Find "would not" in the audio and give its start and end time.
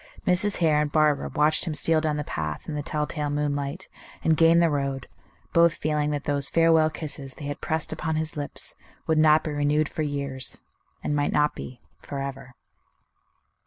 9.05-9.43